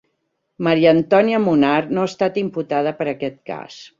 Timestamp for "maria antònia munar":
0.67-1.75